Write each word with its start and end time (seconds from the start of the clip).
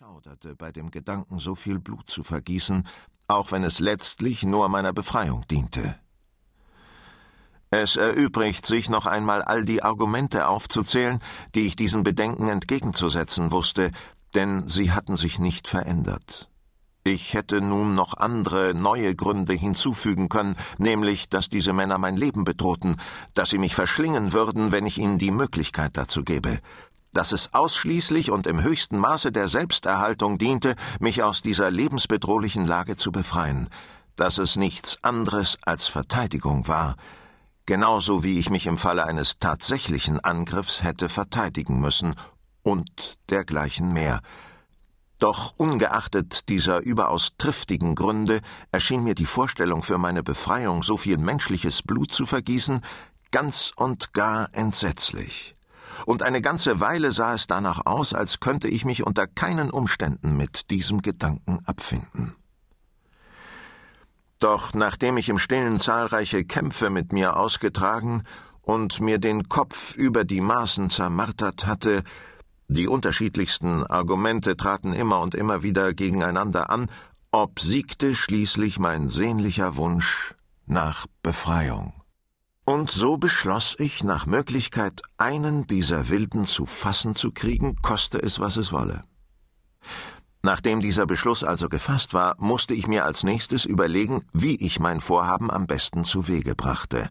schauderte 0.00 0.56
bei 0.56 0.72
dem 0.72 0.90
Gedanken, 0.90 1.40
so 1.40 1.54
viel 1.54 1.78
Blut 1.78 2.08
zu 2.08 2.22
vergießen, 2.22 2.88
auch 3.28 3.52
wenn 3.52 3.64
es 3.64 3.80
letztlich 3.80 4.44
nur 4.44 4.70
meiner 4.70 4.94
Befreiung 4.94 5.44
diente. 5.50 5.94
Es 7.68 7.96
erübrigt 7.96 8.64
sich 8.64 8.88
noch 8.88 9.04
einmal 9.04 9.42
all 9.42 9.66
die 9.66 9.82
Argumente 9.82 10.48
aufzuzählen, 10.48 11.20
die 11.54 11.66
ich 11.66 11.76
diesen 11.76 12.02
Bedenken 12.02 12.48
entgegenzusetzen 12.48 13.50
wusste, 13.52 13.90
denn 14.34 14.66
sie 14.68 14.90
hatten 14.90 15.18
sich 15.18 15.38
nicht 15.38 15.68
verändert. 15.68 16.50
Ich 17.04 17.34
hätte 17.34 17.60
nun 17.60 17.94
noch 17.94 18.14
andere, 18.14 18.72
neue 18.72 19.14
Gründe 19.14 19.52
hinzufügen 19.52 20.30
können, 20.30 20.56
nämlich, 20.78 21.28
dass 21.28 21.50
diese 21.50 21.74
Männer 21.74 21.98
mein 21.98 22.16
Leben 22.16 22.44
bedrohten, 22.44 22.96
dass 23.34 23.50
sie 23.50 23.58
mich 23.58 23.74
verschlingen 23.74 24.32
würden, 24.32 24.72
wenn 24.72 24.86
ich 24.86 24.96
ihnen 24.96 25.18
die 25.18 25.30
Möglichkeit 25.30 25.98
dazu 25.98 26.24
gebe, 26.24 26.60
dass 27.12 27.32
es 27.32 27.52
ausschließlich 27.52 28.30
und 28.30 28.46
im 28.46 28.62
höchsten 28.62 28.98
Maße 28.98 29.32
der 29.32 29.48
Selbsterhaltung 29.48 30.38
diente, 30.38 30.74
mich 31.00 31.22
aus 31.22 31.42
dieser 31.42 31.70
lebensbedrohlichen 31.70 32.66
Lage 32.66 32.96
zu 32.96 33.10
befreien, 33.10 33.68
dass 34.16 34.38
es 34.38 34.56
nichts 34.56 35.02
anderes 35.02 35.58
als 35.64 35.88
Verteidigung 35.88 36.68
war, 36.68 36.96
genauso 37.66 38.22
wie 38.22 38.38
ich 38.38 38.50
mich 38.50 38.66
im 38.66 38.78
Falle 38.78 39.04
eines 39.04 39.38
tatsächlichen 39.38 40.20
Angriffs 40.20 40.82
hätte 40.82 41.08
verteidigen 41.08 41.80
müssen 41.80 42.14
und 42.62 43.18
dergleichen 43.30 43.92
mehr. 43.92 44.20
Doch 45.18 45.52
ungeachtet 45.58 46.48
dieser 46.48 46.80
überaus 46.80 47.32
triftigen 47.36 47.94
Gründe 47.94 48.40
erschien 48.72 49.04
mir 49.04 49.14
die 49.14 49.26
Vorstellung, 49.26 49.82
für 49.82 49.98
meine 49.98 50.22
Befreiung 50.22 50.82
so 50.82 50.96
viel 50.96 51.18
menschliches 51.18 51.82
Blut 51.82 52.10
zu 52.10 52.24
vergießen, 52.24 52.80
ganz 53.30 53.72
und 53.76 54.14
gar 54.14 54.48
entsetzlich 54.52 55.56
und 56.06 56.22
eine 56.22 56.40
ganze 56.40 56.80
Weile 56.80 57.12
sah 57.12 57.34
es 57.34 57.46
danach 57.46 57.86
aus, 57.86 58.14
als 58.14 58.40
könnte 58.40 58.68
ich 58.68 58.84
mich 58.84 59.06
unter 59.06 59.26
keinen 59.26 59.70
Umständen 59.70 60.36
mit 60.36 60.70
diesem 60.70 61.02
Gedanken 61.02 61.60
abfinden. 61.66 62.36
Doch 64.38 64.72
nachdem 64.72 65.18
ich 65.18 65.28
im 65.28 65.38
stillen 65.38 65.78
zahlreiche 65.78 66.44
Kämpfe 66.44 66.88
mit 66.88 67.12
mir 67.12 67.36
ausgetragen 67.36 68.22
und 68.62 69.00
mir 69.00 69.18
den 69.18 69.48
Kopf 69.48 69.94
über 69.94 70.24
die 70.24 70.40
Maßen 70.40 70.88
zermartert 70.88 71.66
hatte, 71.66 72.02
die 72.68 72.86
unterschiedlichsten 72.86 73.84
Argumente 73.84 74.56
traten 74.56 74.92
immer 74.92 75.20
und 75.20 75.34
immer 75.34 75.62
wieder 75.62 75.92
gegeneinander 75.92 76.70
an, 76.70 76.88
obsiegte 77.32 78.14
schließlich 78.14 78.78
mein 78.78 79.08
sehnlicher 79.08 79.76
Wunsch 79.76 80.34
nach 80.66 81.06
Befreiung. 81.22 81.99
Und 82.70 82.88
so 82.88 83.16
beschloss 83.16 83.74
ich, 83.80 84.04
nach 84.04 84.26
Möglichkeit 84.26 85.02
einen 85.18 85.66
dieser 85.66 86.08
Wilden 86.08 86.44
zu 86.44 86.66
fassen 86.66 87.16
zu 87.16 87.32
kriegen, 87.32 87.74
koste 87.82 88.22
es, 88.22 88.38
was 88.38 88.56
es 88.56 88.70
wolle. 88.70 89.02
Nachdem 90.42 90.80
dieser 90.80 91.04
Beschluss 91.04 91.42
also 91.42 91.68
gefasst 91.68 92.14
war, 92.14 92.36
musste 92.38 92.74
ich 92.74 92.86
mir 92.86 93.04
als 93.04 93.24
nächstes 93.24 93.64
überlegen, 93.64 94.22
wie 94.32 94.54
ich 94.54 94.78
mein 94.78 95.00
Vorhaben 95.00 95.50
am 95.50 95.66
besten 95.66 96.04
zu 96.04 96.28
Wege 96.28 96.54
brachte, 96.54 97.08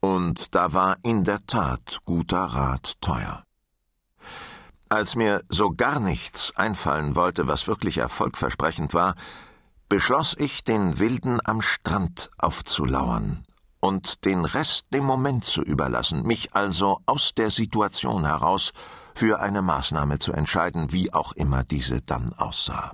und 0.00 0.54
da 0.54 0.72
war 0.72 0.96
in 1.02 1.24
der 1.24 1.44
Tat 1.46 1.98
guter 2.06 2.44
Rat 2.44 2.94
teuer. 3.02 3.44
Als 4.88 5.14
mir 5.14 5.42
so 5.50 5.72
gar 5.72 6.00
nichts 6.00 6.56
einfallen 6.56 7.16
wollte, 7.16 7.46
was 7.46 7.68
wirklich 7.68 7.98
erfolgversprechend 7.98 8.94
war, 8.94 9.14
beschloss 9.90 10.34
ich, 10.38 10.64
den 10.64 10.98
Wilden 10.98 11.38
am 11.44 11.60
Strand 11.60 12.30
aufzulauern 12.38 13.44
und 13.82 14.24
den 14.24 14.44
Rest 14.44 14.86
dem 14.94 15.04
Moment 15.04 15.44
zu 15.44 15.60
überlassen, 15.60 16.22
mich 16.22 16.54
also 16.54 17.00
aus 17.04 17.34
der 17.34 17.50
Situation 17.50 18.24
heraus 18.24 18.70
für 19.14 19.40
eine 19.40 19.60
Maßnahme 19.60 20.18
zu 20.20 20.32
entscheiden, 20.32 20.92
wie 20.92 21.12
auch 21.12 21.32
immer 21.32 21.64
diese 21.64 22.00
dann 22.00 22.32
aussah. 22.34 22.92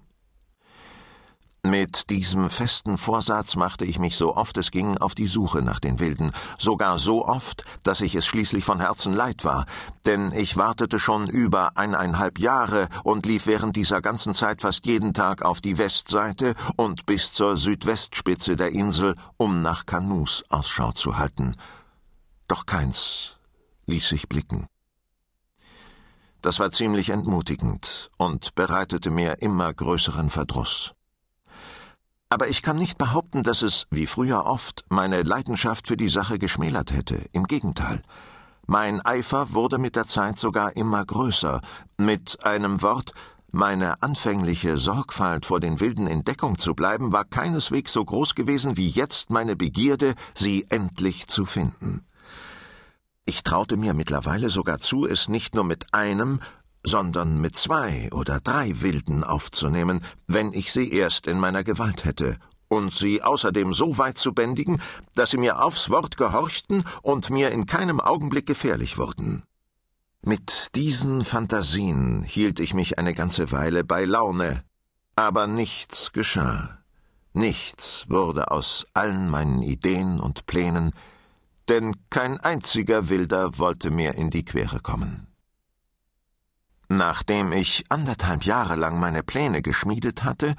Mit 1.64 2.08
diesem 2.10 2.50
festen 2.50 2.96
Vorsatz 2.98 3.56
machte 3.56 3.84
ich 3.84 3.98
mich 3.98 4.16
so 4.16 4.36
oft 4.36 4.56
es 4.58 4.70
ging 4.70 4.96
auf 4.96 5.16
die 5.16 5.26
Suche 5.26 5.60
nach 5.60 5.80
den 5.80 5.98
Wilden, 5.98 6.32
sogar 6.56 6.98
so 6.98 7.26
oft, 7.26 7.64
dass 7.82 8.00
ich 8.00 8.14
es 8.14 8.26
schließlich 8.26 8.64
von 8.64 8.80
Herzen 8.80 9.12
leid 9.12 9.44
war, 9.44 9.66
denn 10.06 10.32
ich 10.32 10.56
wartete 10.56 11.00
schon 11.00 11.28
über 11.28 11.76
eineinhalb 11.76 12.38
Jahre 12.38 12.88
und 13.02 13.26
lief 13.26 13.46
während 13.46 13.74
dieser 13.74 14.00
ganzen 14.00 14.34
Zeit 14.34 14.62
fast 14.62 14.86
jeden 14.86 15.14
Tag 15.14 15.42
auf 15.42 15.60
die 15.60 15.78
Westseite 15.78 16.54
und 16.76 17.06
bis 17.06 17.32
zur 17.32 17.56
Südwestspitze 17.56 18.56
der 18.56 18.70
Insel, 18.70 19.16
um 19.36 19.60
nach 19.60 19.84
Kanus 19.84 20.44
Ausschau 20.50 20.92
zu 20.92 21.18
halten. 21.18 21.56
Doch 22.46 22.66
keins 22.66 23.36
ließ 23.86 24.08
sich 24.08 24.28
blicken. 24.28 24.68
Das 26.40 26.60
war 26.60 26.70
ziemlich 26.70 27.10
entmutigend 27.10 28.10
und 28.16 28.54
bereitete 28.54 29.10
mir 29.10 29.42
immer 29.42 29.74
größeren 29.74 30.30
Verdruss. 30.30 30.94
Aber 32.30 32.48
ich 32.48 32.62
kann 32.62 32.76
nicht 32.76 32.98
behaupten, 32.98 33.42
dass 33.42 33.62
es, 33.62 33.86
wie 33.90 34.06
früher 34.06 34.44
oft, 34.44 34.84
meine 34.90 35.22
Leidenschaft 35.22 35.88
für 35.88 35.96
die 35.96 36.10
Sache 36.10 36.38
geschmälert 36.38 36.92
hätte. 36.92 37.24
Im 37.32 37.44
Gegenteil. 37.44 38.02
Mein 38.66 39.00
Eifer 39.00 39.54
wurde 39.54 39.78
mit 39.78 39.96
der 39.96 40.04
Zeit 40.04 40.38
sogar 40.38 40.76
immer 40.76 41.04
größer. 41.04 41.62
Mit 41.96 42.44
einem 42.44 42.82
Wort, 42.82 43.12
meine 43.50 44.02
anfängliche 44.02 44.76
Sorgfalt 44.76 45.46
vor 45.46 45.58
den 45.58 45.80
Wilden 45.80 46.06
in 46.06 46.22
Deckung 46.22 46.58
zu 46.58 46.74
bleiben, 46.74 47.12
war 47.12 47.24
keineswegs 47.24 47.94
so 47.94 48.04
groß 48.04 48.34
gewesen 48.34 48.76
wie 48.76 48.88
jetzt 48.88 49.30
meine 49.30 49.56
Begierde, 49.56 50.14
sie 50.34 50.66
endlich 50.68 51.28
zu 51.28 51.46
finden. 51.46 52.04
Ich 53.24 53.42
traute 53.42 53.78
mir 53.78 53.94
mittlerweile 53.94 54.50
sogar 54.50 54.78
zu, 54.78 55.06
es 55.06 55.28
nicht 55.28 55.54
nur 55.54 55.64
mit 55.64 55.94
einem, 55.94 56.40
sondern 56.84 57.40
mit 57.40 57.56
zwei 57.56 58.08
oder 58.12 58.40
drei 58.40 58.80
Wilden 58.80 59.24
aufzunehmen, 59.24 60.04
wenn 60.26 60.52
ich 60.52 60.72
sie 60.72 60.92
erst 60.92 61.26
in 61.26 61.40
meiner 61.40 61.64
Gewalt 61.64 62.04
hätte, 62.04 62.38
und 62.68 62.94
sie 62.94 63.22
außerdem 63.22 63.74
so 63.74 63.98
weit 63.98 64.18
zu 64.18 64.32
bändigen, 64.32 64.80
dass 65.14 65.30
sie 65.30 65.38
mir 65.38 65.62
aufs 65.62 65.90
Wort 65.90 66.16
gehorchten 66.16 66.84
und 67.02 67.30
mir 67.30 67.50
in 67.50 67.66
keinem 67.66 68.00
Augenblick 68.00 68.46
gefährlich 68.46 68.98
wurden. 68.98 69.42
Mit 70.22 70.74
diesen 70.74 71.24
Phantasien 71.24 72.22
hielt 72.24 72.58
ich 72.58 72.74
mich 72.74 72.98
eine 72.98 73.14
ganze 73.14 73.52
Weile 73.52 73.84
bei 73.84 74.04
Laune, 74.04 74.64
aber 75.16 75.46
nichts 75.46 76.12
geschah. 76.12 76.78
Nichts 77.32 78.06
wurde 78.08 78.50
aus 78.50 78.86
allen 78.94 79.30
meinen 79.30 79.62
Ideen 79.62 80.20
und 80.20 80.46
Plänen, 80.46 80.92
denn 81.68 81.94
kein 82.10 82.38
einziger 82.40 83.08
Wilder 83.08 83.58
wollte 83.58 83.90
mir 83.90 84.14
in 84.14 84.30
die 84.30 84.44
Quere 84.44 84.80
kommen. 84.80 85.27
Nachdem 86.88 87.52
ich 87.52 87.84
anderthalb 87.90 88.44
Jahre 88.44 88.74
lang 88.74 88.98
meine 88.98 89.22
Pläne 89.22 89.60
geschmiedet 89.60 90.24
hatte, 90.24 90.54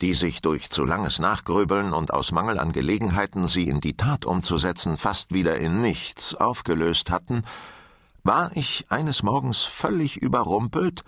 die 0.00 0.14
sich 0.14 0.40
durch 0.40 0.70
zu 0.70 0.84
langes 0.84 1.18
Nachgrübeln 1.18 1.92
und 1.92 2.12
aus 2.12 2.32
Mangel 2.32 2.58
an 2.58 2.72
Gelegenheiten, 2.72 3.48
sie 3.48 3.68
in 3.68 3.80
die 3.80 3.96
Tat 3.96 4.24
umzusetzen, 4.24 4.96
fast 4.96 5.34
wieder 5.34 5.58
in 5.58 5.80
nichts 5.80 6.34
aufgelöst 6.34 7.10
hatten, 7.10 7.44
war 8.22 8.50
ich 8.54 8.86
eines 8.88 9.22
Morgens 9.22 9.62
völlig 9.62 10.16
überrumpelt, 10.16 11.04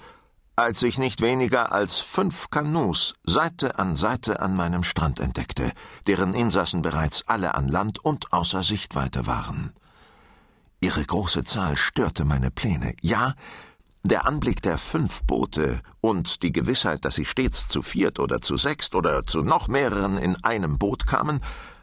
als 0.57 0.83
ich 0.83 0.99
nicht 0.99 1.21
weniger 1.21 1.73
als 1.73 1.99
fünf 1.99 2.51
Kanus 2.51 3.15
Seite 3.25 3.79
an 3.79 3.97
Seite 3.97 4.41
an 4.41 4.55
meinem 4.57 4.85
Strand 4.85 5.21
entdeckte, 5.21 5.73
deren 6.07 6.35
Insassen 6.35 6.83
bereits 6.83 7.27
alle 7.27 7.55
an 7.55 7.69
Land 7.69 8.03
und 8.05 8.33
außer 8.33 8.63
Sichtweite 8.63 9.27
waren. 9.27 9.73
Ihre 10.81 11.05
große 11.05 11.45
Zahl 11.45 11.77
störte 11.77 12.25
meine 12.25 12.51
Pläne, 12.51 12.95
ja, 13.01 13.35
der 14.09 14.27
Anblick 14.27 14.63
der 14.63 14.79
fünf 14.79 15.23
Boote 15.25 15.81
und 16.01 16.43
die 16.43 16.53
Gewissheit, 16.53 17.05
dass 17.05 17.17
sie 17.17 17.25
stets 17.25 17.69
zu 17.69 17.83
viert 17.83 18.19
oder 18.19 18.41
zu 18.41 18.57
sechst 18.57 18.95
oder 18.95 19.25
zu 19.25 19.43
noch 19.43 19.69
mehreren 19.69 20.19
in 20.19 20.37
einem 20.45 20.79
Boot 20.79 21.07
kamen, 21.07 21.41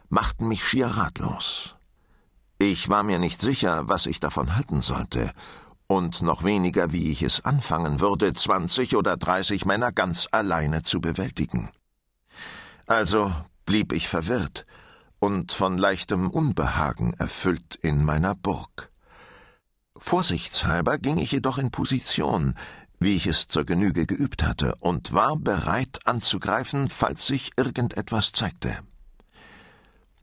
machten 0.08 0.48
mich 0.48 0.66
schier 0.66 0.86
ratlos. 0.86 1.76
Ich 2.58 2.88
war 2.88 3.02
mir 3.02 3.18
nicht 3.18 3.40
sicher, 3.40 3.88
was 3.88 4.06
ich 4.06 4.20
davon 4.20 4.54
halten 4.56 4.80
sollte, 4.80 5.32
und 5.86 6.22
noch 6.22 6.44
weniger, 6.44 6.92
wie 6.92 7.10
ich 7.10 7.22
es 7.22 7.44
anfangen 7.44 8.00
würde, 8.00 8.32
zwanzig 8.32 8.96
oder 8.96 9.18
dreißig 9.18 9.66
Männer 9.66 9.92
ganz 9.92 10.26
alleine 10.30 10.82
zu 10.82 11.00
bewältigen. 11.00 11.68
Also 12.86 13.32
blieb 13.66 13.92
ich 13.92 14.08
verwirrt 14.08 14.64
und 15.18 15.52
von 15.52 15.76
leichtem 15.76 16.30
Unbehagen 16.30 17.12
erfüllt 17.14 17.74
in 17.76 18.04
meiner 18.04 18.34
Burg. 18.34 18.90
Vorsichtshalber 19.96 20.98
ging 20.98 21.18
ich 21.18 21.32
jedoch 21.32 21.58
in 21.58 21.70
Position, 21.70 22.54
wie 22.98 23.16
ich 23.16 23.26
es 23.26 23.48
zur 23.48 23.64
Genüge 23.64 24.06
geübt 24.06 24.42
hatte, 24.42 24.74
und 24.80 25.12
war 25.12 25.36
bereit 25.36 26.00
anzugreifen, 26.04 26.88
falls 26.88 27.26
sich 27.26 27.52
irgendetwas 27.56 28.32
zeigte. 28.32 28.78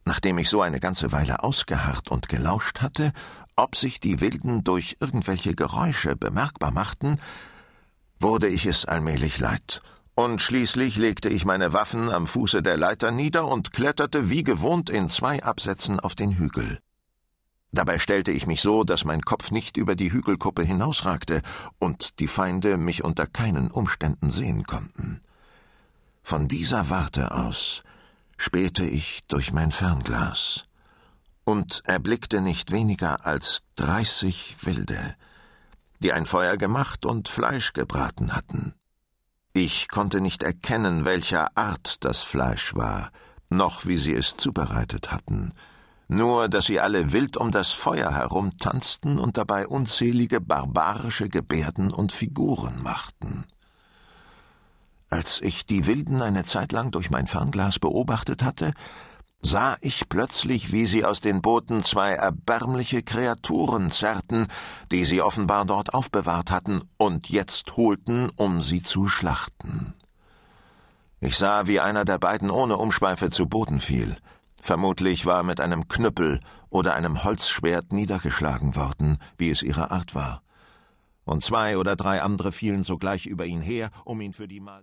Nachdem 0.04 0.38
ich 0.40 0.50
so 0.50 0.62
eine 0.62 0.80
ganze 0.80 1.12
Weile 1.12 1.44
ausgeharrt 1.44 2.10
und 2.10 2.28
gelauscht 2.28 2.82
hatte, 2.82 3.14
ob 3.56 3.76
sich 3.76 4.00
die 4.00 4.20
Wilden 4.20 4.64
durch 4.64 4.98
irgendwelche 5.00 5.56
Geräusche 5.56 6.16
bemerkbar 6.16 6.72
machten, 6.72 7.20
wurde 8.20 8.48
ich 8.48 8.66
es 8.66 8.86
allmählich 8.86 9.40
leid, 9.40 9.82
und 10.16 10.42
schließlich 10.42 10.98
legte 10.98 11.30
ich 11.30 11.46
meine 11.46 11.74
Waffen 11.74 12.10
am 12.10 12.28
Fuße 12.28 12.62
der 12.62 12.78
Leiter 12.78 13.12
nieder 13.12 13.48
und 13.48 13.72
kletterte 13.72 14.30
wie 14.30 14.44
gewohnt 14.44 14.90
in 14.90 15.10
zwei 15.10 15.44
Absätzen 15.44 16.00
auf 16.00 16.16
den 16.16 16.38
Hügel. 16.38 16.80
Dabei 17.74 18.00
stellte 18.00 18.32
ich 18.32 18.48
mich 18.48 18.62
so, 18.62 18.84
dass 18.84 19.06
mein 19.06 19.22
Kopf 19.22 19.52
nicht 19.52 19.78
über 19.78 19.96
die 19.96 20.12
Hügelkuppe 20.12 20.64
hinausragte 20.64 21.42
und 21.80 22.20
die 22.20 22.28
Feinde 22.28 22.78
mich 22.78 23.04
unter 23.04 23.28
keinen 23.28 23.72
Umständen 23.72 24.30
sehen 24.30 24.66
konnten. 24.66 25.22
Von 26.22 26.48
dieser 26.48 26.90
Warte 26.90 27.32
aus 27.32 27.84
spähte 28.38 28.84
ich 28.84 29.22
durch 29.28 29.54
mein 29.54 29.72
Fernglas 29.72 30.66
und 31.46 31.82
erblickte 31.86 32.42
nicht 32.42 32.72
weniger 32.72 33.26
als 33.26 33.62
dreißig 33.78 34.58
Wilde, 34.62 35.16
die 36.00 36.12
ein 36.12 36.26
Feuer 36.26 36.58
gemacht 36.58 37.06
und 37.06 37.30
Fleisch 37.30 37.74
gebraten 37.74 38.36
hatten. 38.36 38.74
Ich 39.54 39.88
konnte 39.88 40.20
nicht 40.22 40.44
erkennen, 40.44 41.06
welcher 41.06 41.56
Art 41.58 42.04
das 42.04 42.22
Fleisch 42.22 42.76
war, 42.76 43.12
noch 43.50 43.86
wie 43.86 43.98
sie 43.98 44.14
es 44.14 44.38
zubereitet 44.38 45.12
hatten, 45.12 45.54
nur 46.12 46.50
dass 46.50 46.66
sie 46.66 46.82
alle 46.82 47.14
wild 47.14 47.38
um 47.38 47.52
das 47.52 47.72
Feuer 47.72 48.12
herum 48.12 48.58
tanzten 48.58 49.18
und 49.18 49.38
dabei 49.38 49.66
unzählige 49.66 50.42
barbarische 50.42 51.30
Gebärden 51.30 51.92
und 51.92 52.12
Figuren 52.12 52.84
machten. 52.84 53.46
Als 55.10 55.40
ich 55.42 55.66
die 55.66 55.86
Wilden 55.86 56.22
eine 56.22 56.44
Zeit 56.44 56.74
lang 56.74 56.92
durch 56.92 57.12
mein 57.12 57.28
Fernglas 57.28 57.80
beobachtet 57.80 58.44
hatte, 58.44 58.74
sah 59.42 59.78
ich 59.80 60.10
plötzlich, 60.10 60.74
wie 60.74 60.86
sie 60.86 61.06
aus 61.06 61.22
den 61.22 61.42
Booten 61.42 61.82
zwei 61.82 62.12
erbärmliche 62.12 63.04
Kreaturen 63.04 63.90
zerrten, 63.90 64.48
die 64.92 65.06
sie 65.06 65.22
offenbar 65.22 65.66
dort 65.66 65.94
aufbewahrt 65.94 66.52
hatten 66.52 66.84
und 66.98 67.30
jetzt 67.30 67.78
holten, 67.78 68.30
um 68.36 68.62
sie 68.62 68.84
zu 68.84 69.08
schlachten. 69.08 69.94
Ich 71.22 71.38
sah, 71.38 71.68
wie 71.68 71.80
einer 71.80 72.04
der 72.04 72.18
beiden 72.18 72.50
ohne 72.50 72.76
Umschweife 72.76 73.30
zu 73.30 73.48
Boden 73.48 73.80
fiel. 73.80 74.18
Vermutlich 74.62 75.26
war 75.26 75.44
mit 75.44 75.60
einem 75.60 75.88
Knüppel 75.88 76.40
oder 76.70 76.96
einem 76.96 77.24
Holzschwert 77.24 77.92
niedergeschlagen 77.92 78.76
worden, 78.76 79.18
wie 79.38 79.50
es 79.50 79.64
ihre 79.64 79.92
Art 79.92 80.16
war. 80.16 80.44
Und 81.26 81.44
zwei 81.44 81.78
oder 81.78 81.96
drei 81.96 82.22
andere 82.22 82.52
fielen 82.52 82.84
sogleich 82.84 83.26
über 83.26 83.46
ihn 83.46 83.62
her, 83.62 83.90
um 84.06 84.22
ihn 84.22 84.34
für 84.34 84.48
die 84.48 84.60
Mal 84.60 84.80